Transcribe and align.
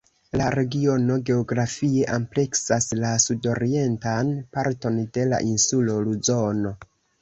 La 0.39 0.45
regiono 0.53 1.17
geografie 1.29 2.07
ampleksas 2.15 2.89
la 3.05 3.13
sudorientan 3.29 4.35
parton 4.59 5.01
de 5.15 5.31
la 5.33 5.45
insulo 5.55 6.05
Luzono. 6.11 6.79